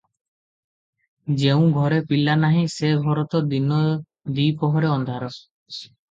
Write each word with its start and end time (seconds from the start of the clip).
ଯେଉଁ 1.41 1.67
ଘରେ 1.75 1.99
ପିଲା 2.11 2.33
ନାହିଁ, 2.43 2.63
ସେ 2.75 2.89
ଘର 3.03 3.25
ତ 3.33 3.41
ଦିନ 3.51 3.77
ଦିପ 4.39 4.71
ହରରେ 4.77 4.89
ଅନ୍ଧାର। 4.95 5.29